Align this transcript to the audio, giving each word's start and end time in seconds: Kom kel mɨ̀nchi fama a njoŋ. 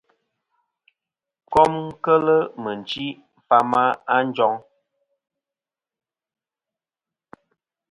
Kom 1.51 1.73
kel 2.03 2.25
mɨ̀nchi 2.61 3.05
fama 3.47 3.83
a 4.13 4.15
njoŋ. 4.27 4.53